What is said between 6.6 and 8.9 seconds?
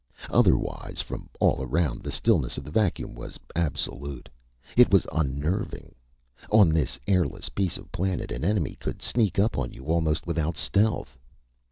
this airless piece of a planet, an enemy